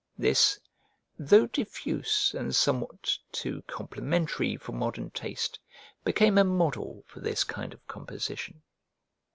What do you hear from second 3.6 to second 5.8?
complimentary for modern taste,